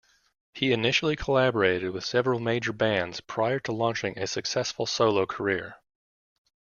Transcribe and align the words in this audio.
He 0.55 0.71
initially 0.73 1.15
collaborated 1.15 1.91
with 1.91 2.03
several 2.03 2.39
major 2.39 2.73
bands, 2.73 3.21
prior 3.21 3.59
to 3.59 3.71
launching 3.71 4.17
a 4.17 4.25
successful 4.25 4.87
solo 4.87 5.27
career. 5.27 5.75